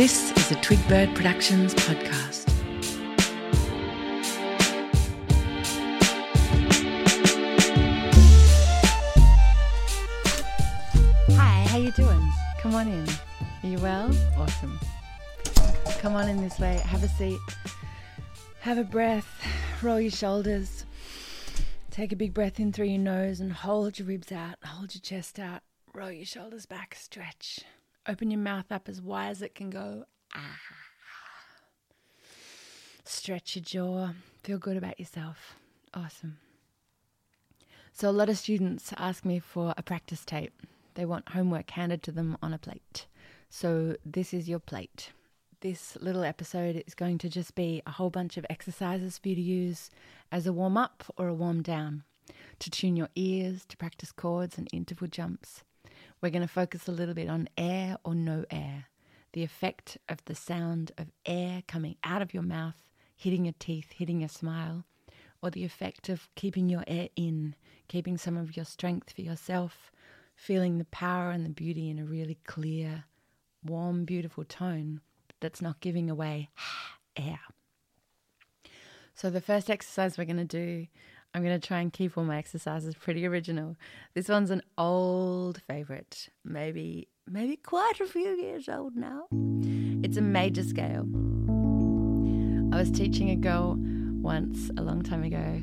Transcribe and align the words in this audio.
This 0.00 0.32
is 0.34 0.50
a 0.50 0.54
Twigbird 0.62 1.14
Productions 1.14 1.74
podcast. 1.74 2.48
Hi, 11.32 11.66
how 11.68 11.76
you 11.76 11.90
doing? 11.90 12.32
Come 12.60 12.74
on 12.76 12.88
in. 12.88 13.06
Are 13.62 13.68
you 13.68 13.76
well? 13.80 14.10
Awesome. 14.38 14.80
Come 15.98 16.14
on 16.14 16.30
in 16.30 16.38
this 16.38 16.58
way. 16.58 16.80
Have 16.86 17.04
a 17.04 17.08
seat. 17.08 17.38
Have 18.60 18.78
a 18.78 18.84
breath. 18.84 19.28
Roll 19.82 20.00
your 20.00 20.10
shoulders. 20.10 20.86
Take 21.90 22.10
a 22.10 22.16
big 22.16 22.32
breath 22.32 22.58
in 22.58 22.72
through 22.72 22.86
your 22.86 23.00
nose 23.00 23.40
and 23.40 23.52
hold 23.52 23.98
your 23.98 24.08
ribs 24.08 24.32
out. 24.32 24.54
Hold 24.64 24.94
your 24.94 25.02
chest 25.02 25.38
out. 25.38 25.60
Roll 25.92 26.10
your 26.10 26.24
shoulders 26.24 26.64
back. 26.64 26.96
Stretch. 26.98 27.60
Open 28.08 28.30
your 28.30 28.40
mouth 28.40 28.72
up 28.72 28.88
as 28.88 29.00
wide 29.00 29.30
as 29.30 29.42
it 29.42 29.54
can 29.54 29.70
go. 29.70 30.04
Ah. 30.34 30.58
Stretch 33.04 33.56
your 33.56 33.64
jaw. 33.64 34.10
Feel 34.42 34.58
good 34.58 34.76
about 34.76 34.98
yourself. 34.98 35.56
Awesome. 35.92 36.38
So, 37.92 38.08
a 38.08 38.12
lot 38.12 38.30
of 38.30 38.38
students 38.38 38.94
ask 38.96 39.24
me 39.24 39.38
for 39.38 39.74
a 39.76 39.82
practice 39.82 40.24
tape. 40.24 40.54
They 40.94 41.04
want 41.04 41.30
homework 41.30 41.70
handed 41.70 42.02
to 42.04 42.12
them 42.12 42.38
on 42.42 42.54
a 42.54 42.58
plate. 42.58 43.06
So, 43.50 43.96
this 44.06 44.32
is 44.32 44.48
your 44.48 44.60
plate. 44.60 45.12
This 45.60 45.98
little 46.00 46.24
episode 46.24 46.82
is 46.86 46.94
going 46.94 47.18
to 47.18 47.28
just 47.28 47.54
be 47.54 47.82
a 47.84 47.90
whole 47.90 48.08
bunch 48.08 48.38
of 48.38 48.46
exercises 48.48 49.18
for 49.18 49.28
you 49.28 49.34
to 49.34 49.42
use 49.42 49.90
as 50.32 50.46
a 50.46 50.52
warm 50.52 50.78
up 50.78 51.04
or 51.18 51.28
a 51.28 51.34
warm 51.34 51.62
down, 51.62 52.04
to 52.60 52.70
tune 52.70 52.96
your 52.96 53.10
ears, 53.14 53.66
to 53.66 53.76
practice 53.76 54.12
chords 54.12 54.56
and 54.56 54.68
interval 54.72 55.08
jumps. 55.08 55.64
We're 56.20 56.30
going 56.30 56.42
to 56.42 56.48
focus 56.48 56.86
a 56.86 56.92
little 56.92 57.14
bit 57.14 57.30
on 57.30 57.48
air 57.56 57.96
or 58.04 58.14
no 58.14 58.44
air, 58.50 58.86
the 59.32 59.42
effect 59.42 59.96
of 60.06 60.22
the 60.26 60.34
sound 60.34 60.92
of 60.98 61.06
air 61.24 61.62
coming 61.66 61.96
out 62.04 62.20
of 62.20 62.34
your 62.34 62.42
mouth, 62.42 62.90
hitting 63.16 63.46
your 63.46 63.54
teeth, 63.58 63.92
hitting 63.92 64.20
your 64.20 64.28
smile, 64.28 64.84
or 65.42 65.50
the 65.50 65.64
effect 65.64 66.10
of 66.10 66.28
keeping 66.34 66.68
your 66.68 66.84
air 66.86 67.08
in, 67.16 67.54
keeping 67.88 68.18
some 68.18 68.36
of 68.36 68.54
your 68.54 68.66
strength 68.66 69.12
for 69.12 69.22
yourself, 69.22 69.90
feeling 70.34 70.76
the 70.76 70.84
power 70.86 71.30
and 71.30 71.46
the 71.46 71.50
beauty 71.50 71.88
in 71.88 71.98
a 71.98 72.04
really 72.04 72.38
clear, 72.46 73.04
warm, 73.64 74.04
beautiful 74.04 74.44
tone 74.44 75.00
that's 75.40 75.62
not 75.62 75.80
giving 75.80 76.10
away 76.10 76.50
air. 77.16 77.40
So, 79.14 79.30
the 79.30 79.40
first 79.40 79.70
exercise 79.70 80.18
we're 80.18 80.24
going 80.24 80.36
to 80.36 80.44
do, 80.44 80.86
I'm 81.32 81.44
going 81.44 81.58
to 81.58 81.66
try 81.66 81.80
and 81.80 81.92
keep 81.92 82.18
all 82.18 82.24
my 82.24 82.38
exercises 82.38 82.94
pretty 82.94 83.24
original. 83.24 83.76
This 84.14 84.28
one's 84.28 84.50
an 84.50 84.62
old 84.76 85.62
favorite, 85.62 86.28
maybe 86.44 87.08
maybe 87.28 87.56
quite 87.56 88.00
a 88.00 88.06
few 88.06 88.30
years 88.30 88.68
old 88.68 88.96
now. 88.96 89.26
It's 90.02 90.16
a 90.16 90.22
major 90.22 90.64
scale. 90.64 91.06
I 92.72 92.76
was 92.76 92.90
teaching 92.90 93.30
a 93.30 93.36
girl 93.36 93.76
once 93.78 94.70
a 94.76 94.82
long 94.82 95.02
time 95.02 95.22
ago, 95.22 95.62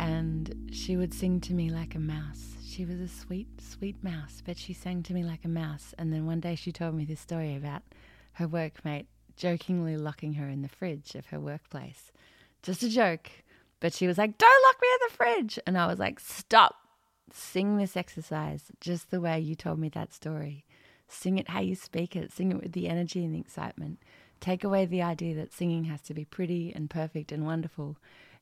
and 0.00 0.68
she 0.72 0.96
would 0.96 1.14
sing 1.14 1.40
to 1.42 1.54
me 1.54 1.70
like 1.70 1.94
a 1.94 2.00
mouse. 2.00 2.56
She 2.66 2.84
was 2.84 3.00
a 3.00 3.08
sweet, 3.08 3.48
sweet 3.60 4.02
mouse, 4.02 4.42
but 4.44 4.58
she 4.58 4.72
sang 4.72 5.04
to 5.04 5.14
me 5.14 5.22
like 5.22 5.44
a 5.44 5.48
mouse. 5.48 5.94
And 5.96 6.12
then 6.12 6.26
one 6.26 6.40
day 6.40 6.56
she 6.56 6.72
told 6.72 6.94
me 6.94 7.04
this 7.04 7.20
story 7.20 7.54
about 7.54 7.82
her 8.32 8.48
workmate 8.48 9.06
jokingly 9.36 9.96
locking 9.96 10.34
her 10.34 10.48
in 10.48 10.62
the 10.62 10.68
fridge 10.68 11.14
of 11.14 11.26
her 11.26 11.38
workplace. 11.38 12.10
Just 12.62 12.82
a 12.82 12.88
joke. 12.88 13.30
But 13.80 13.92
she 13.92 14.06
was 14.06 14.18
like, 14.18 14.38
Don't 14.38 14.64
lock 14.66 14.76
me 14.80 14.88
in 14.92 14.98
the 15.08 15.14
fridge. 15.14 15.58
And 15.66 15.78
I 15.78 15.86
was 15.86 15.98
like, 15.98 16.20
Stop. 16.20 16.74
Sing 17.32 17.76
this 17.76 17.96
exercise 17.96 18.64
just 18.80 19.10
the 19.10 19.20
way 19.20 19.38
you 19.38 19.54
told 19.54 19.78
me 19.78 19.88
that 19.90 20.12
story. 20.12 20.64
Sing 21.08 21.38
it 21.38 21.48
how 21.48 21.60
you 21.60 21.74
speak 21.74 22.16
it. 22.16 22.32
Sing 22.32 22.52
it 22.52 22.62
with 22.62 22.72
the 22.72 22.88
energy 22.88 23.24
and 23.24 23.34
the 23.34 23.40
excitement. 23.40 23.98
Take 24.40 24.64
away 24.64 24.86
the 24.86 25.02
idea 25.02 25.34
that 25.34 25.52
singing 25.52 25.84
has 25.84 26.00
to 26.02 26.14
be 26.14 26.24
pretty 26.24 26.72
and 26.74 26.88
perfect 26.88 27.32
and 27.32 27.44
wonderful 27.44 27.96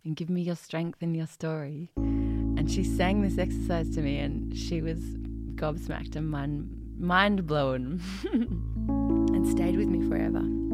and 0.04 0.14
give 0.14 0.30
me 0.30 0.42
your 0.42 0.56
strength 0.56 1.02
and 1.02 1.16
your 1.16 1.26
story. 1.26 1.90
And 1.96 2.70
she 2.70 2.84
sang 2.84 3.22
this 3.22 3.38
exercise 3.38 3.90
to 3.96 4.02
me 4.02 4.18
and 4.18 4.56
she 4.56 4.82
was 4.82 4.98
gobsmacked 5.56 6.16
and 6.16 6.30
mind, 6.30 6.70
mind 6.98 7.46
blown 7.46 8.00
and 8.32 9.48
stayed 9.48 9.76
with 9.76 9.88
me 9.88 10.06
forever. 10.08 10.65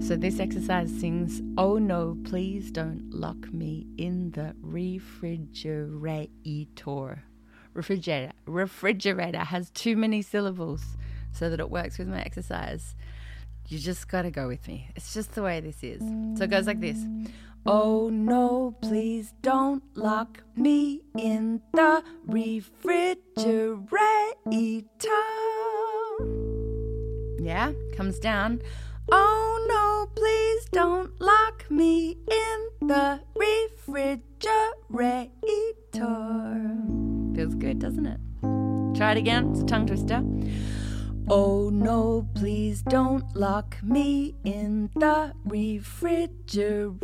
So 0.00 0.16
this 0.16 0.38
exercise 0.38 0.90
sings, 0.90 1.42
Oh 1.56 1.78
no, 1.78 2.16
please 2.24 2.70
don't 2.70 3.10
lock 3.10 3.52
me 3.52 3.86
in 3.96 4.32
the 4.32 4.54
refrigerator. 4.60 7.22
Refrigerator. 7.72 8.32
Refrigerator 8.46 9.38
has 9.38 9.70
too 9.70 9.96
many 9.96 10.22
syllables 10.22 10.84
so 11.32 11.50
that 11.50 11.58
it 11.58 11.70
works 11.70 11.98
with 11.98 12.08
my 12.08 12.20
exercise. 12.20 12.94
You 13.68 13.78
just 13.78 14.08
gotta 14.08 14.30
go 14.30 14.46
with 14.46 14.68
me. 14.68 14.90
It's 14.94 15.14
just 15.14 15.34
the 15.34 15.42
way 15.42 15.60
this 15.60 15.82
is. 15.82 16.02
So 16.38 16.44
it 16.44 16.50
goes 16.50 16.66
like 16.66 16.80
this. 16.80 16.98
Oh 17.66 18.10
no, 18.10 18.76
please 18.82 19.32
don't 19.40 19.82
lock 19.96 20.42
me 20.54 21.00
in 21.16 21.62
the 21.72 22.04
refrigerator. 22.26 23.78
Yeah, 27.40 27.72
comes 27.96 28.18
down. 28.18 28.60
Oh 29.10 29.43
please 30.14 30.64
don't 30.72 31.20
lock 31.20 31.64
me 31.70 32.16
in 32.30 32.88
the 32.88 33.20
refrigerator. 33.34 34.20
Feels 37.34 37.54
good, 37.54 37.78
doesn't 37.78 38.06
it? 38.06 38.20
Try 38.96 39.12
it 39.12 39.18
again. 39.18 39.50
It's 39.50 39.60
a 39.60 39.64
tongue 39.66 39.86
twister. 39.86 40.22
Oh 41.28 41.70
no, 41.70 42.28
please 42.34 42.82
don't 42.82 43.24
lock 43.34 43.82
me 43.82 44.34
in 44.44 44.90
the 44.94 45.32
refrigerator. 45.44 46.98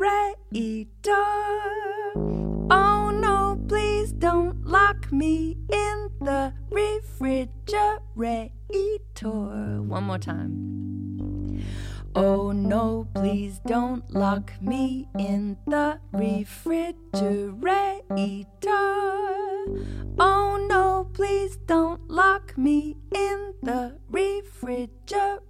Oh 2.71 3.11
no, 3.13 3.59
please 3.67 4.13
don't 4.13 4.67
lock 4.67 5.11
me 5.11 5.57
in 5.73 6.11
the 6.21 6.53
refrigerator. 6.71 8.01
One 9.83 10.05
more 10.05 10.19
time. 10.19 11.00
Oh 12.15 12.51
no, 12.51 13.07
please 13.15 13.61
don't 13.67 14.11
lock 14.13 14.53
me 14.61 15.09
in 15.19 15.57
the 15.67 16.01
refrigerator. 16.13 16.95
Oh 20.19 20.67
no, 20.69 21.09
please 21.13 21.57
don't 21.67 22.11
lock 22.11 22.59
me 22.59 22.97
in 23.15 23.55
the 23.63 23.97
refrigerator. 24.09 25.41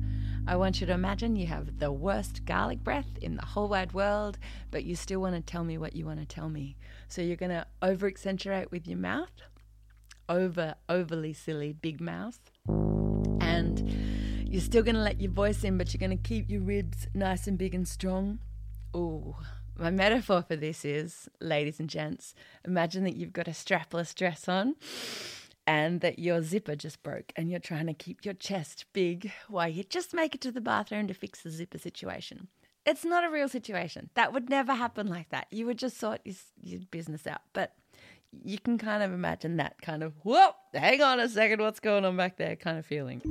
I 0.46 0.56
want 0.56 0.80
you 0.80 0.86
to 0.86 0.92
imagine 0.92 1.36
you 1.36 1.46
have 1.46 1.78
the 1.78 1.90
worst 1.90 2.44
garlic 2.44 2.84
breath 2.84 3.16
in 3.22 3.36
the 3.36 3.44
whole 3.44 3.68
wide 3.68 3.94
world, 3.94 4.38
but 4.70 4.84
you 4.84 4.94
still 4.94 5.20
want 5.20 5.34
to 5.34 5.40
tell 5.40 5.64
me 5.64 5.78
what 5.78 5.96
you 5.96 6.04
want 6.04 6.20
to 6.20 6.26
tell 6.26 6.50
me. 6.50 6.76
So 7.08 7.22
you're 7.22 7.36
going 7.36 7.50
to 7.50 7.66
over 7.80 8.06
accentuate 8.06 8.70
with 8.70 8.86
your 8.86 8.98
mouth, 8.98 9.32
over, 10.28 10.74
overly 10.86 11.32
silly, 11.32 11.72
big 11.72 11.98
mouth. 11.98 12.38
And 13.40 13.90
you're 14.46 14.60
still 14.60 14.82
going 14.82 14.96
to 14.96 15.00
let 15.00 15.20
your 15.20 15.32
voice 15.32 15.64
in, 15.64 15.78
but 15.78 15.94
you're 15.94 16.06
going 16.06 16.16
to 16.16 16.28
keep 16.28 16.50
your 16.50 16.60
ribs 16.60 17.06
nice 17.14 17.46
and 17.46 17.56
big 17.56 17.74
and 17.74 17.88
strong. 17.88 18.38
Ooh, 18.94 19.36
my 19.78 19.90
metaphor 19.90 20.42
for 20.46 20.56
this 20.56 20.84
is, 20.84 21.26
ladies 21.40 21.80
and 21.80 21.88
gents, 21.88 22.34
imagine 22.66 23.04
that 23.04 23.16
you've 23.16 23.32
got 23.32 23.48
a 23.48 23.52
strapless 23.52 24.14
dress 24.14 24.46
on 24.46 24.76
and 25.66 26.00
that 26.00 26.18
your 26.18 26.42
zipper 26.42 26.76
just 26.76 27.02
broke 27.02 27.32
and 27.36 27.50
you're 27.50 27.60
trying 27.60 27.86
to 27.86 27.94
keep 27.94 28.24
your 28.24 28.34
chest 28.34 28.84
big 28.92 29.32
while 29.48 29.68
you 29.68 29.82
just 29.84 30.12
make 30.12 30.34
it 30.34 30.40
to 30.42 30.52
the 30.52 30.60
bathroom 30.60 31.06
to 31.08 31.14
fix 31.14 31.42
the 31.42 31.50
zipper 31.50 31.78
situation. 31.78 32.48
It's 32.86 33.04
not 33.04 33.24
a 33.24 33.30
real 33.30 33.48
situation. 33.48 34.10
That 34.14 34.32
would 34.34 34.50
never 34.50 34.74
happen 34.74 35.06
like 35.06 35.30
that. 35.30 35.46
You 35.50 35.64
would 35.66 35.78
just 35.78 35.98
sort 35.98 36.20
your, 36.24 36.34
your 36.60 36.80
business 36.90 37.26
out. 37.26 37.40
But 37.54 37.72
you 38.42 38.58
can 38.58 38.76
kind 38.76 39.02
of 39.02 39.12
imagine 39.12 39.56
that 39.56 39.80
kind 39.80 40.02
of, 40.02 40.12
whoa, 40.22 40.50
hang 40.74 41.00
on 41.00 41.20
a 41.20 41.28
second, 41.28 41.60
what's 41.60 41.80
going 41.80 42.04
on 42.04 42.16
back 42.16 42.36
there 42.36 42.56
kind 42.56 42.78
of 42.78 42.84
feeling. 42.84 43.22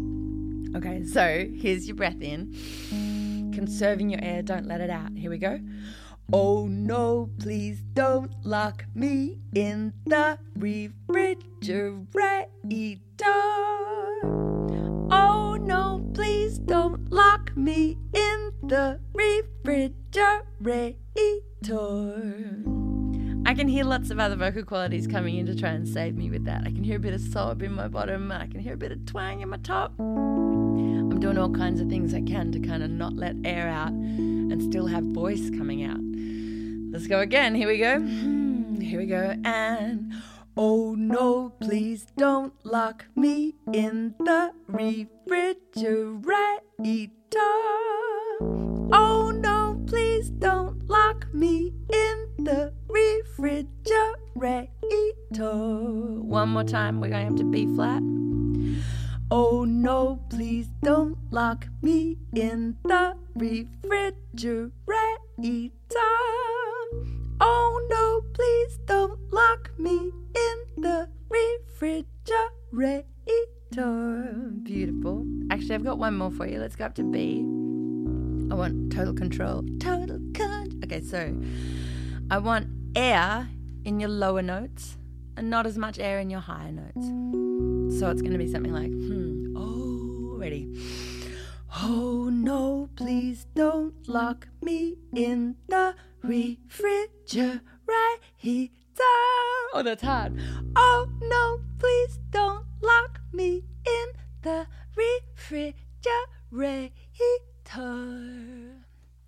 Okay, 0.75 1.03
so 1.05 1.47
here's 1.53 1.87
your 1.87 1.95
breath 1.95 2.21
in. 2.21 3.51
Conserving 3.53 4.09
your 4.09 4.23
air, 4.23 4.41
don't 4.41 4.65
let 4.65 4.81
it 4.81 4.89
out. 4.89 5.11
Here 5.15 5.29
we 5.29 5.37
go. 5.37 5.59
Oh 6.31 6.67
no, 6.67 7.29
please 7.39 7.81
don't 7.93 8.31
lock 8.43 8.85
me 8.95 9.39
in 9.53 9.93
the 10.05 10.39
refrigerator. 10.55 12.03
Oh 15.11 15.57
no, 15.61 16.09
please 16.13 16.59
don't 16.59 17.11
lock 17.11 17.55
me 17.57 17.97
in 18.13 18.51
the 18.63 18.99
refrigerator. 19.13 20.43
I 23.45 23.53
can 23.53 23.67
hear 23.67 23.83
lots 23.83 24.09
of 24.09 24.19
other 24.19 24.35
vocal 24.35 24.63
qualities 24.63 25.05
coming 25.05 25.37
in 25.37 25.45
to 25.47 25.55
try 25.55 25.69
and 25.71 25.87
save 25.87 26.15
me 26.15 26.29
with 26.29 26.45
that. 26.45 26.61
I 26.65 26.71
can 26.71 26.83
hear 26.83 26.95
a 26.95 26.99
bit 26.99 27.13
of 27.13 27.21
sob 27.21 27.61
in 27.61 27.73
my 27.73 27.87
bottom, 27.87 28.31
I 28.31 28.47
can 28.47 28.59
hear 28.61 28.73
a 28.73 28.77
bit 28.77 28.91
of 28.91 29.05
twang 29.05 29.41
in 29.41 29.49
my 29.49 29.57
top. 29.57 29.93
I'm 29.99 31.19
doing 31.19 31.37
all 31.37 31.51
kinds 31.51 31.81
of 31.81 31.89
things 31.89 32.13
I 32.13 32.21
can 32.21 32.51
to 32.53 32.59
kind 32.59 32.81
of 32.81 32.89
not 32.89 33.13
let 33.13 33.35
air 33.43 33.67
out 33.67 33.91
and 34.53 34.61
still 34.61 34.85
have 34.85 35.03
voice 35.05 35.49
coming 35.49 35.83
out. 35.83 35.99
Let's 36.93 37.07
go 37.07 37.21
again. 37.21 37.55
Here 37.55 37.67
we 37.67 37.79
go. 37.79 37.99
Hmm, 37.99 38.79
here 38.79 38.99
we 38.99 39.07
go. 39.07 39.35
And 39.43 40.13
oh 40.55 40.93
no, 40.93 41.53
please 41.59 42.05
don't 42.17 42.53
lock 42.63 43.07
me 43.15 43.55
in 43.73 44.13
the 44.19 44.53
refrigerator. 44.67 46.29
Oh 48.93 49.33
no, 49.35 49.83
please 49.87 50.29
don't 50.29 50.87
lock 50.87 51.33
me 51.33 51.73
in 51.91 52.27
the 52.37 52.73
refrigerator. 52.87 54.69
One 56.21 56.49
more 56.49 56.63
time. 56.63 57.01
We're 57.01 57.09
going 57.09 57.25
to 57.25 57.29
have 57.31 57.37
to 57.37 57.43
B 57.43 57.65
flat. 57.73 58.03
Oh 59.35 59.65
no, 59.65 60.19
please 60.29 60.69
don't 60.83 61.17
lock 61.31 61.65
me 61.81 62.19
in 62.35 62.77
the 62.83 63.17
refrigerator. 63.33 64.71
Oh 67.41 67.87
no, 67.89 68.21
please 68.35 68.77
don't 68.85 69.19
lock 69.33 69.71
me 69.79 70.11
in 70.35 70.65
the 70.77 71.09
refrigerator. 71.31 73.07
Beautiful. 74.61 75.25
Actually, 75.49 75.75
I've 75.75 75.83
got 75.83 75.97
one 75.97 76.15
more 76.15 76.29
for 76.29 76.45
you. 76.45 76.59
Let's 76.59 76.75
go 76.75 76.85
up 76.85 76.93
to 76.93 77.03
B. 77.03 77.39
I 78.51 78.53
want 78.53 78.91
total 78.91 79.15
control. 79.15 79.65
Total 79.79 80.19
control. 80.35 80.67
Okay, 80.83 81.01
so 81.01 81.35
I 82.29 82.37
want 82.37 82.67
air 82.95 83.49
in 83.83 83.99
your 83.99 84.09
lower 84.09 84.43
notes 84.43 84.99
and 85.37 85.49
not 85.49 85.65
as 85.65 85.77
much 85.77 85.99
air 85.99 86.19
in 86.19 86.29
your 86.29 86.39
higher 86.39 86.71
notes. 86.71 87.99
So 87.99 88.09
it's 88.09 88.21
going 88.21 88.33
to 88.33 88.37
be 88.37 88.51
something 88.51 88.73
like, 88.73 88.91
hmm, 88.91 89.55
oh, 89.57 90.35
ready. 90.37 90.67
Oh 91.81 92.29
no, 92.31 92.89
please 92.95 93.45
don't 93.55 93.93
lock 94.07 94.47
me 94.61 94.97
in 95.15 95.55
the 95.67 95.95
refrigerator. 96.21 97.61
Oh, 99.75 99.81
that's 99.83 100.03
hard. 100.03 100.39
Oh 100.75 101.09
no, 101.21 101.61
please 101.79 102.19
don't 102.29 102.65
lock 102.81 103.21
me 103.31 103.63
in 103.85 104.07
the 104.43 104.67
refrigerator. 104.95 105.73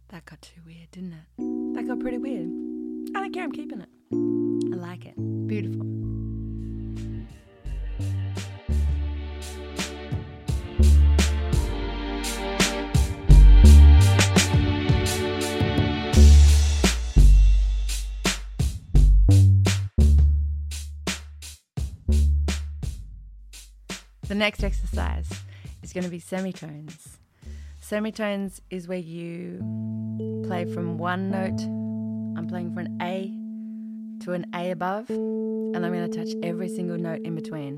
That 0.09 0.25
got 0.25 0.41
too 0.41 0.61
weird, 0.65 0.91
didn't 0.91 1.13
it? 1.13 1.75
That 1.75 1.87
got 1.87 1.99
pretty 1.99 2.19
weird. 2.19 2.49
I 3.15 3.21
don't 3.21 3.33
care, 3.33 3.43
I'm 3.43 3.51
keeping 3.51 3.81
it. 3.81 3.89
I 4.11 4.75
like 4.75 5.05
it. 5.05 5.15
Beautiful. 5.47 5.85
The 24.27 24.33
next 24.33 24.63
exercise 24.63 25.29
is 25.83 25.93
going 25.93 26.03
to 26.03 26.09
be 26.09 26.19
semitones. 26.19 27.19
Semitones 27.79 28.59
is 28.69 28.87
where 28.87 28.97
you 28.97 29.59
play 30.45 30.65
from 30.65 30.97
one 30.97 31.29
note. 31.29 31.61
I'm 32.37 32.47
playing 32.47 32.73
for 32.73 32.81
an 32.81 32.97
A 33.01 33.44
to 34.25 34.33
an 34.33 34.47
A 34.55 34.71
above, 34.71 35.07
and 35.11 35.85
I'm 35.85 35.93
going 35.93 36.09
to 36.09 36.17
touch 36.17 36.33
every 36.41 36.67
single 36.67 36.97
note 36.97 37.21
in 37.23 37.35
between. 37.35 37.77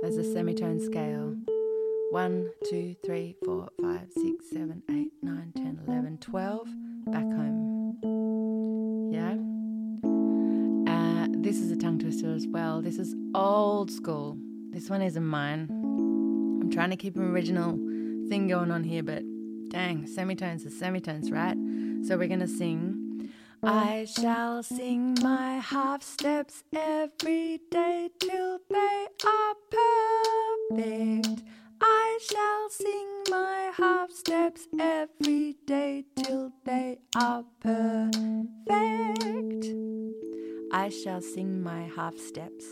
There's 0.00 0.16
a 0.16 0.32
semitone 0.32 0.78
scale. 0.78 1.36
1, 2.12 2.50
2, 2.70 2.94
3, 3.04 3.36
4, 3.44 3.68
5, 3.82 4.00
6, 4.12 4.46
7, 4.48 4.82
8, 4.88 5.12
9, 5.22 5.52
10, 5.56 5.80
11, 5.88 6.18
12. 6.18 6.68
Back 7.06 7.22
home. 7.22 7.98
Yeah? 9.12 9.34
Uh, 10.92 11.26
this 11.42 11.58
is 11.58 11.72
a 11.72 11.76
tongue 11.76 11.98
twister 11.98 12.32
as 12.32 12.46
well. 12.46 12.80
This 12.80 13.00
is 13.00 13.16
old 13.34 13.90
school. 13.90 14.38
This 14.70 14.88
one 14.88 15.02
isn't 15.02 15.26
mine. 15.26 15.66
I'm 15.68 16.70
trying 16.70 16.90
to 16.90 16.96
keep 16.96 17.16
an 17.16 17.24
original 17.24 17.72
thing 18.28 18.46
going 18.46 18.70
on 18.70 18.84
here, 18.84 19.02
but 19.02 19.24
dang, 19.70 20.06
semitones 20.06 20.64
are 20.64 20.70
semitones, 20.70 21.32
right? 21.32 21.56
So 22.06 22.16
we're 22.16 22.28
going 22.28 22.40
to 22.40 22.48
sing. 22.48 23.30
I 23.62 24.06
shall 24.06 24.62
sing 24.62 25.16
my 25.22 25.58
half 25.58 26.02
steps 26.02 26.64
every 26.74 27.60
day 27.70 28.10
till 28.18 28.58
they 28.70 29.06
are 29.24 29.54
perfect. 30.70 31.42
I 31.80 32.18
shall 32.22 32.70
sing 32.70 33.08
my 33.30 33.70
half 33.76 34.10
steps 34.10 34.66
every 34.78 35.56
day 35.66 36.04
till 36.16 36.52
they 36.64 36.98
are 37.14 37.44
perfect. 37.60 38.30
I 40.72 40.88
shall 40.88 41.20
sing 41.20 41.62
my 41.62 41.90
half 41.94 42.16
steps. 42.16 42.64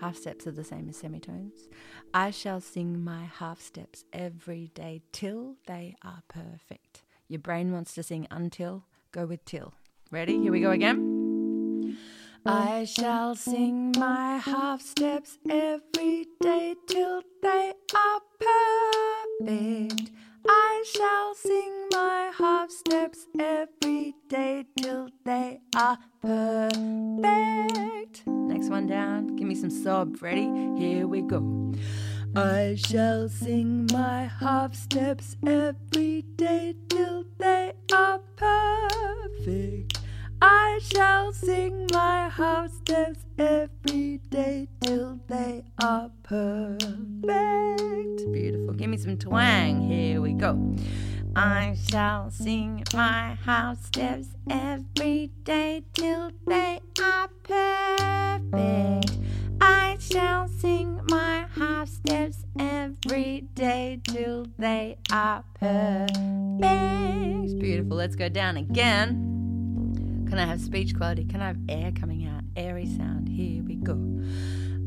Half 0.00 0.16
steps 0.16 0.46
are 0.46 0.52
the 0.52 0.64
same 0.64 0.88
as 0.88 0.96
semitones. 0.96 1.68
I 2.14 2.30
shall 2.30 2.60
sing 2.60 3.04
my 3.04 3.24
half 3.24 3.60
steps 3.60 4.04
every 4.12 4.70
day 4.74 5.02
till 5.12 5.56
they 5.66 5.96
are 6.02 6.22
perfect. 6.28 7.02
Your 7.30 7.38
brain 7.38 7.72
wants 7.72 7.94
to 7.94 8.02
sing 8.02 8.26
until, 8.28 8.82
go 9.12 9.24
with 9.24 9.44
till. 9.44 9.72
Ready? 10.10 10.40
Here 10.40 10.50
we 10.50 10.60
go 10.60 10.72
again. 10.72 11.96
I 12.44 12.84
shall 12.84 13.36
sing 13.36 13.94
my 13.96 14.38
half 14.38 14.82
steps 14.82 15.38
every 15.48 16.26
day 16.40 16.74
till 16.88 17.22
they 17.40 17.72
are 17.94 18.20
perfect. 19.40 20.10
I 20.44 20.84
shall 20.92 21.34
sing 21.36 21.86
my 21.92 22.32
half 22.36 22.72
steps 22.72 23.28
every 23.38 24.16
day 24.28 24.64
till 24.76 25.10
they 25.24 25.60
are 25.76 25.98
perfect. 26.20 28.26
Next 28.26 28.70
one 28.70 28.88
down. 28.88 29.36
Give 29.36 29.46
me 29.46 29.54
some 29.54 29.70
sob. 29.70 30.20
Ready? 30.20 30.50
Here 30.76 31.06
we 31.06 31.20
go. 31.20 31.74
I 32.34 32.74
shall 32.76 33.28
sing 33.28 33.86
my 33.92 34.28
half 34.40 34.74
steps 34.74 35.36
every 35.46 36.22
day 36.22 36.74
are 37.92 38.20
perfect. 38.36 39.98
I 40.42 40.80
shall 40.82 41.32
sing 41.32 41.86
my 41.92 42.28
half 42.28 42.70
steps 42.70 43.24
every 43.38 44.18
day 44.30 44.68
till 44.80 45.20
they 45.28 45.64
are 45.82 46.10
perfect. 46.22 46.92
Beautiful. 48.32 48.74
Give 48.74 48.90
me 48.90 48.96
some 48.96 49.18
twang. 49.18 49.82
Here 49.82 50.20
we 50.20 50.32
go. 50.32 50.76
I 51.36 51.76
shall 51.88 52.30
sing 52.30 52.84
my 52.94 53.34
house 53.34 53.84
steps 53.86 54.28
every 54.48 55.30
day 55.44 55.84
till 55.92 56.32
they 56.46 56.80
are 57.02 57.28
perfect. 57.44 59.09
Sing 60.12 61.00
my 61.08 61.46
half 61.56 61.88
steps 61.88 62.44
every 62.58 63.42
day 63.54 64.00
till 64.02 64.46
they 64.58 64.98
are 65.12 65.44
perfect. 65.54 66.18
Beautiful. 67.60 67.96
Let's 67.96 68.16
go 68.16 68.28
down 68.28 68.56
again. 68.56 70.26
Can 70.28 70.38
I 70.38 70.46
have 70.46 70.60
speech 70.60 70.96
quality? 70.96 71.24
Can 71.24 71.40
I 71.40 71.46
have 71.46 71.58
air 71.68 71.92
coming 71.92 72.26
out? 72.26 72.42
Airy 72.56 72.86
sound. 72.86 73.28
Here 73.28 73.62
we 73.62 73.76
go. 73.76 73.94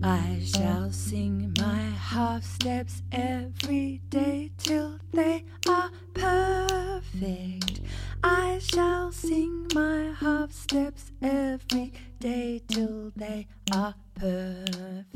I 0.05 0.41
shall 0.43 0.91
sing 0.91 1.55
my 1.57 1.79
half 1.79 2.43
steps 2.43 3.01
every 3.13 4.01
day 4.09 4.51
till 4.57 4.99
they 5.13 5.45
are 5.69 5.91
perfect. 6.13 7.79
I 8.21 8.59
shall 8.61 9.13
sing 9.13 9.67
my 9.73 10.13
half 10.19 10.51
steps 10.51 11.13
every 11.21 11.93
day 12.19 12.61
till 12.67 13.13
they 13.15 13.47
are 13.73 13.95
perfect. 14.15 15.13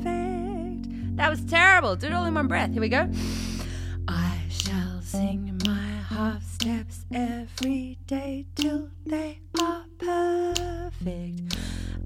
That 1.16 1.28
was 1.28 1.44
terrible. 1.44 1.94
Do 1.94 2.06
it 2.06 2.14
all 2.14 2.24
in 2.24 2.32
one 2.32 2.48
breath. 2.48 2.72
Here 2.72 2.80
we 2.80 2.88
go. 2.88 3.10
I 4.08 4.38
shall 4.48 5.02
sing 5.02 5.60
my 5.66 5.90
half 6.08 6.42
steps 6.42 7.04
every 7.12 7.98
day 8.06 8.46
till 8.54 8.88
they 9.04 9.40
are 9.60 9.84
perfect. 9.98 11.56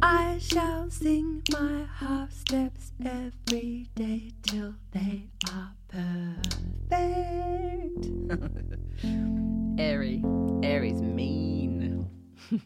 I 0.01 0.39
shall 0.41 0.89
sing 0.91 1.43
my 1.51 1.85
half 1.95 2.33
steps 2.33 2.93
every 3.05 3.89
day 3.95 4.33
till 4.43 4.75
they 4.93 5.29
are 5.53 5.73
perfect. 5.89 6.57
Airy. 9.79 10.23
Airy's 10.63 11.03
mean. 11.03 12.09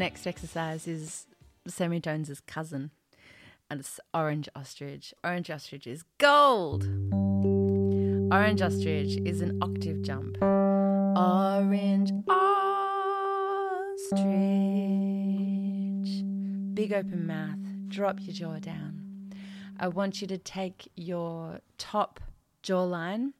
next 0.00 0.26
exercise 0.26 0.88
is 0.88 1.26
semitones' 1.66 2.40
cousin, 2.46 2.90
and 3.68 3.80
it's 3.80 4.00
orange 4.14 4.48
ostrich. 4.56 5.12
Orange 5.22 5.50
ostrich 5.50 5.86
is 5.86 6.04
gold. 6.16 6.84
Orange 8.32 8.62
ostrich 8.62 9.18
is 9.26 9.42
an 9.42 9.58
octave 9.60 10.00
jump. 10.00 10.38
Orange 10.42 12.12
ostrich. 12.30 12.64
Big 16.72 16.94
open 16.94 17.26
mouth. 17.26 17.58
Drop 17.88 18.20
your 18.20 18.32
jaw 18.32 18.58
down. 18.58 19.30
I 19.78 19.88
want 19.88 20.22
you 20.22 20.26
to 20.28 20.38
take 20.38 20.90
your 20.96 21.60
top 21.76 22.20
jawline 22.62 23.34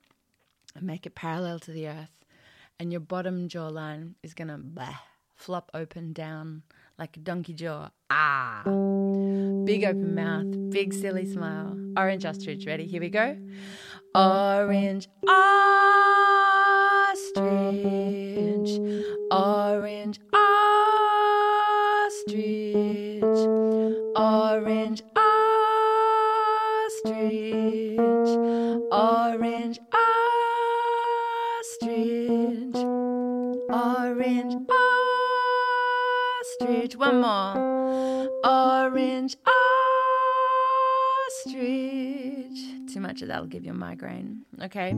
and 0.75 0.83
make 0.83 1.07
it 1.07 1.14
parallel 1.14 1.59
to 1.61 1.71
the 1.71 1.88
earth, 1.88 2.12
and 2.79 2.93
your 2.93 3.00
bottom 3.00 3.49
jawline 3.49 4.12
is 4.23 4.35
gonna 4.35 4.59
blah 4.59 4.99
flop 5.40 5.70
open 5.73 6.12
down 6.12 6.62
like 6.99 7.16
a 7.16 7.20
donkey 7.20 7.54
jaw. 7.54 7.88
Ah. 8.11 8.62
Big 9.64 9.85
open 9.85 10.14
mouth, 10.14 10.70
big 10.70 10.92
silly 10.92 11.25
smile. 11.25 11.78
Orange 11.97 12.26
ostrich. 12.26 12.66
Ready? 12.66 12.87
Here 12.87 13.00
we 13.00 13.09
go. 13.09 13.38
Orange 14.14 15.09
ostrich. 15.26 15.40
Orange 19.30 20.20
ostrich. 22.04 23.25
Orange 24.16 25.02
ostrich. 36.90 36.99
One 36.99 37.20
more. 37.20 38.28
Orange 38.44 39.37
ostrich. 41.47 42.92
Too 42.92 43.00
much 43.00 43.23
of 43.23 43.28
that'll 43.28 43.47
give 43.47 43.64
you 43.64 43.70
a 43.70 43.75
migraine. 43.75 44.44
Okay. 44.62 44.94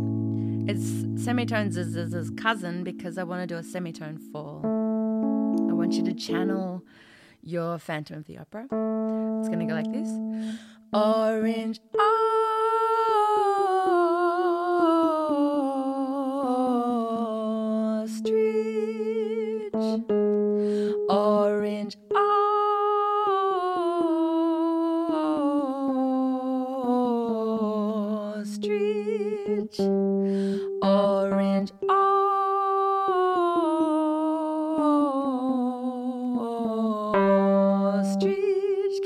It's 0.68 1.04
semitones 1.22 1.76
is 1.76 1.94
his 1.94 2.30
cousin 2.30 2.84
because 2.84 3.18
I 3.18 3.24
want 3.24 3.42
to 3.42 3.46
do 3.46 3.56
a 3.56 3.62
semitone 3.62 4.18
fall. 4.32 4.60
I 5.68 5.72
want 5.72 5.94
you 5.94 6.04
to 6.04 6.14
channel 6.14 6.82
your 7.42 7.78
Phantom 7.78 8.18
of 8.18 8.26
the 8.26 8.38
Opera. 8.38 8.64
It's 8.64 9.48
going 9.48 9.58
to 9.58 9.66
go 9.66 9.74
like 9.74 9.92
this. 9.92 10.08
Orange 10.92 11.80
ostrich. 11.98 12.11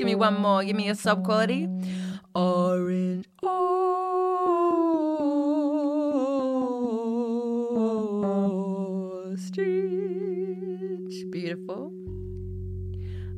Give 0.06 0.12
me 0.12 0.20
one 0.20 0.40
more. 0.40 0.62
Give 0.62 0.76
me 0.76 0.88
a 0.88 0.94
sob 0.94 1.24
quality. 1.24 1.68
Orange 2.32 3.26
ostrich. 9.34 9.66
Beautiful. 11.32 11.90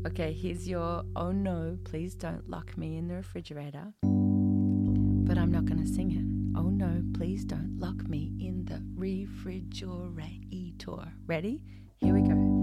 Okay, 0.07 0.35
here's 0.35 0.69
your 0.69 1.05
oh 1.17 1.33
no, 1.33 1.79
please 1.85 2.15
don't 2.15 2.47
lock 2.51 2.77
me 2.77 2.99
in 2.99 3.09
the 3.09 3.15
refrigerator. 3.15 3.95
But 4.03 5.39
I'm 5.39 5.51
not 5.51 5.65
going 5.65 5.83
to 5.83 5.89
sing 5.91 6.13
it. 6.13 6.27
Oh 6.55 6.69
no, 6.69 7.03
please 7.15 7.47
don't 7.47 7.79
lock 7.79 8.07
me 8.07 8.35
in 8.39 8.67
the 8.67 8.83
refrigerator. 8.95 11.15
Ready? 11.27 11.63
Here 11.97 12.13
we 12.13 12.21
go. 12.21 12.58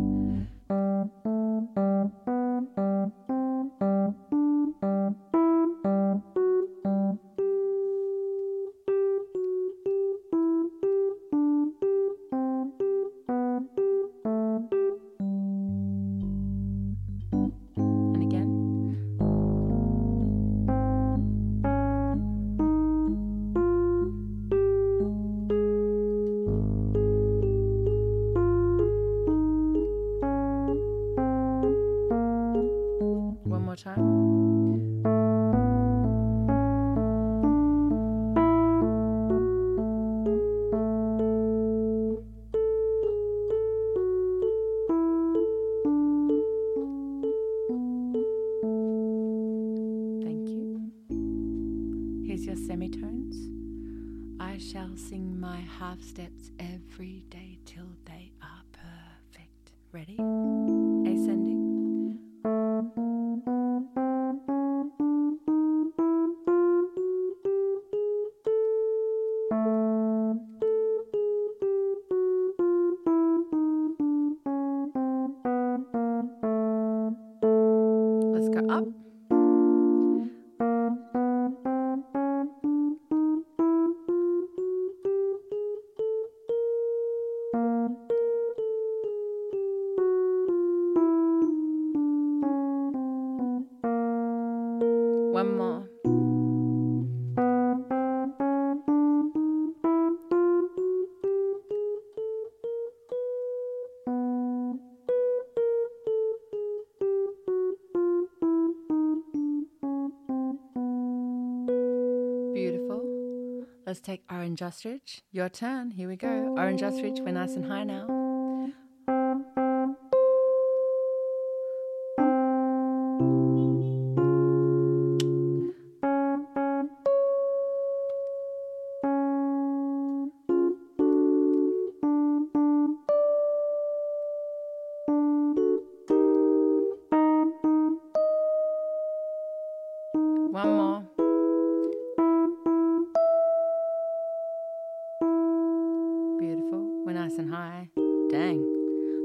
Let's 113.95 114.05
take 114.05 114.23
orange 114.29 114.61
ostrich. 114.61 115.21
Your 115.31 115.47
turn. 115.47 115.91
Here 115.91 116.09
we 116.09 116.17
go. 116.17 116.55
Orange 116.57 116.83
ostrich. 116.83 117.19
We're 117.21 117.31
nice 117.31 117.55
and 117.55 117.65
high 117.65 117.85
now. 117.85 118.24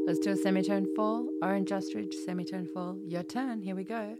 Let's 0.07 0.19
do 0.19 0.31
a 0.31 0.37
semitone 0.37 0.87
fall. 0.97 1.29
Orange 1.43 1.73
ostrich, 1.73 2.15
semitone 2.25 2.67
fall. 2.73 2.99
Your 3.07 3.23
turn. 3.23 3.63
Here 3.63 3.77
we 3.77 3.85
go. 3.85 4.17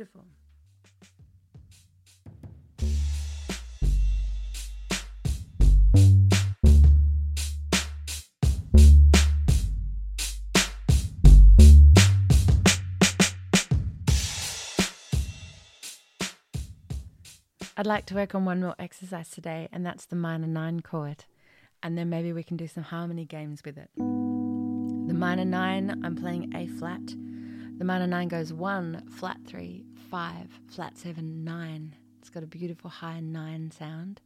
Beautiful. 0.00 0.24
I'd 17.76 17.86
like 17.86 18.06
to 18.06 18.14
work 18.14 18.34
on 18.34 18.46
one 18.46 18.62
more 18.62 18.74
exercise 18.78 19.28
today, 19.28 19.68
and 19.70 19.84
that's 19.84 20.06
the 20.06 20.16
minor 20.16 20.46
nine 20.46 20.80
chord. 20.80 21.26
And 21.82 21.98
then 21.98 22.08
maybe 22.08 22.32
we 22.32 22.42
can 22.42 22.56
do 22.56 22.66
some 22.66 22.84
harmony 22.84 23.26
games 23.26 23.60
with 23.62 23.76
it. 23.76 23.90
The 23.98 25.14
minor 25.14 25.44
nine, 25.44 26.00
I'm 26.02 26.16
playing 26.16 26.56
A 26.56 26.68
flat. 26.78 27.02
The 27.80 27.86
minor 27.86 28.06
nine 28.06 28.28
goes 28.28 28.52
one, 28.52 29.08
flat 29.10 29.38
three, 29.46 29.86
five, 30.10 30.48
flat 30.66 30.98
seven, 30.98 31.44
nine. 31.44 31.94
It's 32.18 32.30
got 32.30 32.42
a 32.42 32.46
beautiful 32.46 32.90
high 32.90 33.20
nine 33.20 33.70
sound. 33.70 34.20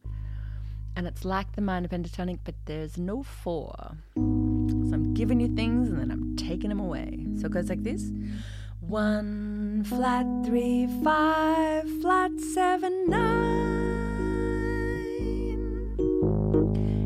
And 0.95 1.05
it's 1.05 1.23
like 1.23 1.51
the 1.55 1.61
minor 1.61 1.87
pentatonic, 1.87 2.39
but 2.43 2.55
there's 2.65 2.97
no 2.97 3.21
four. 3.21 3.75
So 4.15 4.21
I'm 4.21 5.13
giving 5.13 5.39
you 5.39 5.53
things 5.55 5.89
and 5.89 5.99
then 5.99 6.09
I'm 6.09 6.35
taking 6.37 6.69
them 6.69 6.79
away. 6.79 7.27
So 7.39 7.45
it 7.45 7.51
goes 7.51 7.69
like 7.69 7.83
this 7.83 8.09
one, 8.79 9.83
flat 9.85 10.25
three, 10.45 10.87
five, 11.03 11.87
flat 12.01 12.31
seven, 12.53 13.07
nine. 13.07 13.95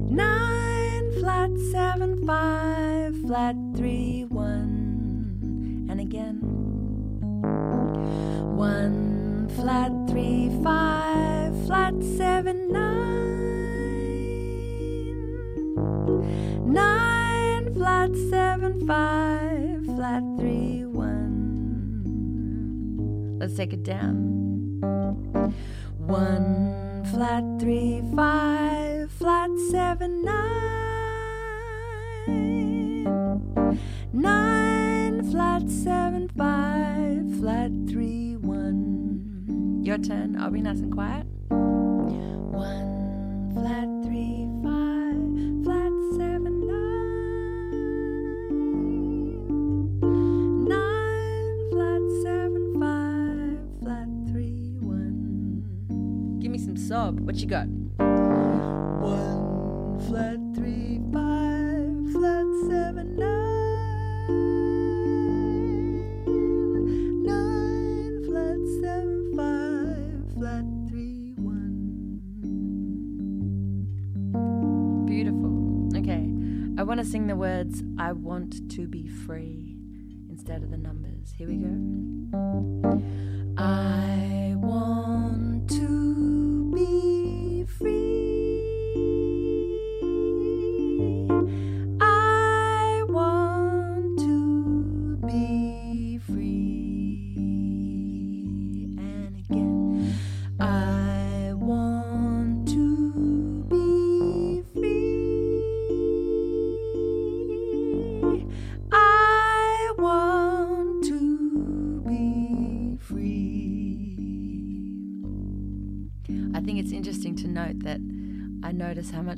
Nine, 0.10 1.12
flat 1.20 1.52
seven, 1.72 2.26
five, 2.26 3.20
flat 3.22 3.56
three, 3.76 4.24
one. 4.30 5.88
And 5.90 6.00
again. 6.00 6.59
One, 8.60 9.48
flat 9.56 9.92
three, 10.10 10.52
five, 10.62 11.56
flat 11.66 11.94
seven, 12.18 12.74
nine. 12.74 13.14
Nine, 16.74 17.74
flat 17.74 18.12
seven, 18.30 18.86
five, 18.86 19.86
flat 19.86 20.24
three, 20.38 20.84
one. 20.84 21.38
Let's 23.40 23.56
take 23.56 23.72
it 23.72 23.84
down. 23.84 24.82
One, 25.98 27.06
flat 27.12 27.46
three, 27.62 28.04
five, 28.14 29.10
flat 29.14 29.52
seven, 29.72 30.26
nine. 30.26 30.90
Nine, 34.12 35.24
flat 35.32 35.70
seven, 35.70 36.28
five, 36.36 36.79
flat 37.40 37.72
three, 37.88 38.36
one. 38.36 39.80
Your 39.82 39.98
turn. 39.98 40.36
I'll 40.38 40.52
be 40.52 40.60
nice 40.62 40.80
and 40.80 40.92
quiet. 40.92 41.26
One, 41.48 43.52
flat 43.54 43.88
three, 44.04 44.46
five, 44.62 45.16
flat 45.64 45.94
seven, 46.20 46.68
nine. 46.68 47.88
Nine, 50.68 51.70
flat 51.72 52.02
seven, 52.24 52.74
five, 52.78 53.58
flat 53.82 54.10
three, 54.30 54.76
one. 54.82 55.64
Give 56.42 56.52
me 56.52 56.58
some 56.58 56.76
sob. 56.76 57.22
What 57.22 57.38
you 57.38 57.48
got? 57.48 57.68
One, 59.00 59.98
flat 60.10 60.40
three, 60.56 61.00
five, 61.14 61.29
Okay. 76.00 76.30
I 76.80 76.84
want 76.84 77.02
to 77.02 77.06
sing 77.06 77.28
the 77.28 77.36
words 77.36 77.84
I 77.98 78.14
want 78.14 78.72
to 78.72 78.88
be 78.88 79.10
free 79.10 79.76
instead 80.30 80.64
of 80.64 80.72
the 80.72 80.78
numbers. 80.78 81.34
Here 81.38 81.46
we 81.46 81.58
go. 81.58 83.04
I 83.58 84.54
want 84.56 85.70
to 85.72 86.19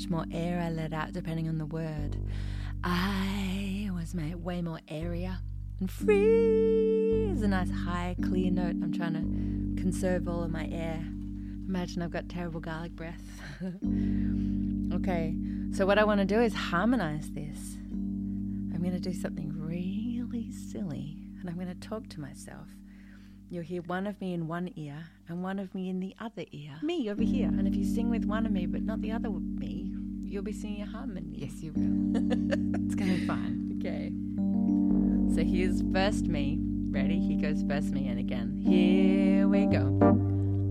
much 0.02 0.10
more 0.10 0.26
air 0.32 0.60
I 0.60 0.70
let 0.72 0.94
out 0.94 1.12
depending 1.12 1.48
on 1.48 1.60
the 1.60 1.66
word. 1.66 2.18
I 2.84 3.90
was 3.94 4.16
made 4.16 4.36
way 4.36 4.62
more 4.62 4.80
airier 4.88 5.38
and 5.80 5.92
free 5.92 7.30
is 7.32 7.44
a 7.44 7.48
nice 7.48 7.70
high 7.70 8.16
clear 8.24 8.50
note. 8.50 8.78
I'm 8.82 8.92
trying 8.92 9.14
to 9.14 9.82
conserve 9.82 10.28
all 10.28 10.44
of 10.44 10.50
my 10.50 10.68
air. 10.72 11.04
Imagine 11.68 12.02
I've 12.02 12.12
got 12.12 12.30
terrible 12.30 12.60
garlic 12.60 12.94
breath. 12.94 13.22
okay, 14.94 15.36
so 15.72 15.86
what 15.86 16.00
I 16.00 16.04
want 16.04 16.20
to 16.20 16.26
do 16.26 16.42
is 16.42 16.54
harmonize 16.54 17.30
this. 17.32 17.76
I'm 17.92 18.80
going 18.82 18.94
to 18.94 19.00
do 19.00 19.14
something 19.14 19.54
really 19.56 20.52
silly 20.52 21.18
and 21.40 21.50
I'm 21.50 21.56
going 21.56 21.68
to 21.68 21.88
talk 21.88 22.10
to 22.10 22.20
myself. 22.20 22.68
You'll 23.52 23.64
hear 23.64 23.82
one 23.82 24.08
of 24.08 24.20
me 24.22 24.34
in 24.34 24.48
one 24.48 24.72
ear 24.78 25.10
and 25.28 25.44
one 25.44 25.60
of 25.60 25.76
me 25.76 25.90
in 25.90 26.00
the 26.00 26.16
other 26.22 26.46
ear. 26.54 26.72
Me 26.82 27.12
over 27.12 27.22
here. 27.22 27.50
And 27.50 27.68
if 27.68 27.76
you 27.76 27.84
sing 27.84 28.10
with 28.10 28.24
one 28.24 28.46
of 28.46 28.54
me 28.54 28.66
but 28.66 28.82
not 28.82 29.02
the 29.02 29.12
other 29.12 29.30
me, 29.30 29.81
you'll 30.32 30.44
be 30.44 30.54
singing 30.54 30.82
a 30.82 30.86
harmony. 30.86 31.34
Yes, 31.34 31.62
you 31.62 31.74
will. 31.74 31.82
it's 32.86 32.96
going 32.96 33.14
to 33.14 33.20
be 33.20 33.28
fun. 33.28 33.78
Okay. 33.80 34.12
So 35.36 35.44
here's 35.44 35.82
first 35.92 36.28
me. 36.28 36.58
Ready? 36.90 37.20
He 37.20 37.36
goes 37.36 37.64
first 37.64 37.90
me. 37.92 38.08
And 38.08 38.18
again, 38.18 38.62
here 38.66 39.48
we 39.50 39.66
go. 39.66 39.98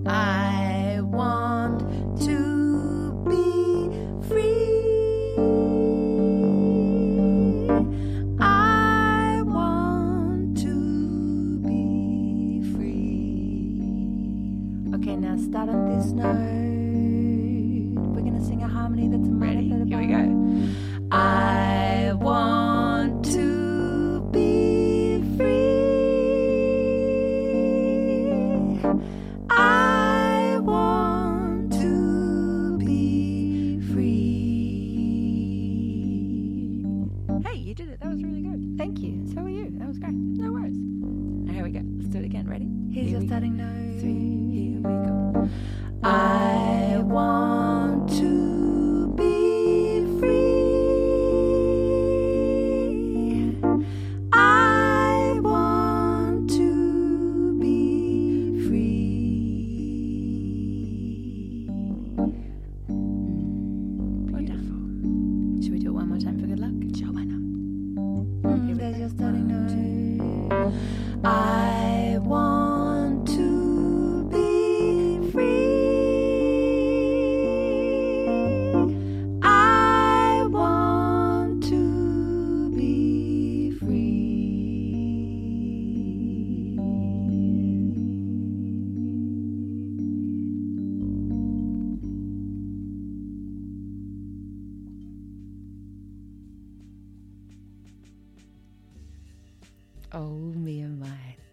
I 0.07 1.01
want 1.03 1.81
to 2.23 3.23
be. 3.29 3.60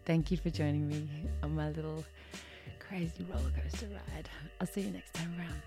Thank 0.08 0.32
you 0.32 0.38
for 0.38 0.50
joining 0.50 0.88
me 0.88 1.06
on 1.44 1.54
my 1.54 1.68
little 1.68 2.06
crazy 2.80 3.28
roller 3.30 3.52
coaster 3.62 3.88
ride. 3.88 4.30
I'll 4.62 4.66
see 4.66 4.80
you 4.80 4.92
next 4.92 5.14
time 5.14 5.36
around. 5.38 5.62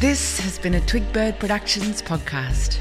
This 0.00 0.40
has 0.40 0.58
been 0.58 0.74
a 0.74 0.80
Twigbird 0.80 1.38
Productions 1.38 2.02
podcast. 2.02 2.78